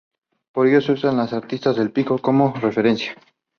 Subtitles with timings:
[0.51, 3.13] Por ello se usan las aristas del Pico como referencia.